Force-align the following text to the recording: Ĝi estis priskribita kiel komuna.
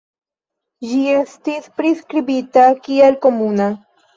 Ĝi 0.91 1.01
estis 1.17 1.69
priskribita 1.81 2.67
kiel 2.89 3.23
komuna. 3.29 3.73